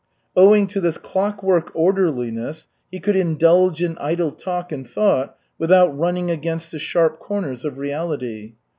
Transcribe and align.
Owing 0.35 0.65
to 0.65 0.81
this 0.81 0.97
clock 0.97 1.43
work 1.43 1.69
orderliness 1.75 2.67
he 2.91 2.99
could 2.99 3.15
indulge 3.15 3.83
in 3.83 3.99
idle 3.99 4.31
talk 4.31 4.71
and 4.71 4.89
thought 4.89 5.37
without 5.59 5.95
running 5.95 6.31
against 6.31 6.71
the 6.71 6.79
sharp 6.79 7.19
corners 7.19 7.65
of 7.65 7.77
reality. 7.77 8.53